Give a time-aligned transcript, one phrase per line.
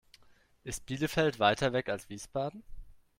[0.63, 2.63] Ist Bielefeld weiter weg als Wiesbaden?